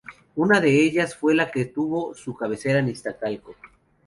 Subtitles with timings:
[0.35, 3.53] Una de ellas fue la que tuvo su cabecera en Iztacalco.